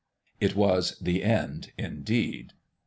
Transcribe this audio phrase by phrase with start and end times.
[0.39, 2.53] It was the end, indeed.